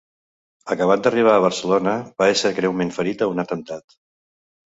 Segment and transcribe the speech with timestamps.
[0.75, 1.93] Acabat d'arribar a Barcelona
[2.23, 3.97] va ésser greument ferit en un atemptat.